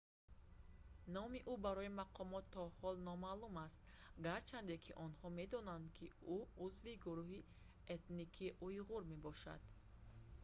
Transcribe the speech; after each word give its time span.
номи 1.15 1.39
ӯ 1.51 1.53
барои 1.65 1.95
мақомот 2.01 2.45
то 2.53 2.61
ҳол 2.77 2.95
номаълум 3.09 3.55
аст 3.65 3.79
гарчанде 4.27 4.75
ки 4.83 4.91
онҳо 5.05 5.27
медонанд 5.39 5.85
ки 5.97 6.05
ӯ 6.35 6.37
узви 6.65 6.93
гурӯҳи 7.05 7.47
этникии 7.95 8.55
уйғур 8.65 9.01
мебошад 9.11 9.61